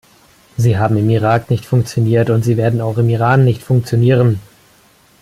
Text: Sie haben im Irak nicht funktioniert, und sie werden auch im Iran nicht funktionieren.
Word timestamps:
Sie 0.57 0.79
haben 0.79 0.97
im 0.97 1.11
Irak 1.11 1.51
nicht 1.51 1.63
funktioniert, 1.67 2.31
und 2.31 2.41
sie 2.43 2.57
werden 2.57 2.81
auch 2.81 2.97
im 2.97 3.07
Iran 3.09 3.43
nicht 3.45 3.61
funktionieren. 3.61 4.39